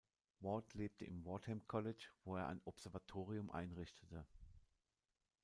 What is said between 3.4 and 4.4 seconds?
einrichtete.